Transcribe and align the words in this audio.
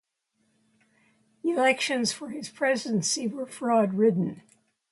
Elections 1.43 2.11
for 2.11 2.29
his 2.29 2.49
presidency 2.49 3.27
were 3.27 3.45
fraud-ridden. 3.45 4.41